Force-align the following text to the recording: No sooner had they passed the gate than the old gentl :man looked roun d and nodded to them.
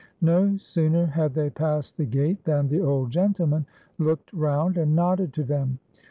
No 0.21 0.57
sooner 0.57 1.05
had 1.05 1.35
they 1.35 1.51
passed 1.51 1.95
the 1.95 2.07
gate 2.07 2.43
than 2.43 2.69
the 2.69 2.81
old 2.81 3.11
gentl 3.11 3.47
:man 3.47 3.67
looked 3.99 4.33
roun 4.33 4.73
d 4.73 4.81
and 4.81 4.95
nodded 4.95 5.31
to 5.35 5.43
them. 5.43 5.77